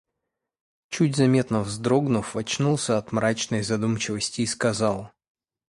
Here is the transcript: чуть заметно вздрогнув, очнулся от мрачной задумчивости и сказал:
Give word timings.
чуть 0.89 1.15
заметно 1.15 1.61
вздрогнув, 1.61 2.35
очнулся 2.35 2.97
от 2.97 3.11
мрачной 3.11 3.61
задумчивости 3.61 4.41
и 4.41 4.47
сказал: 4.47 5.11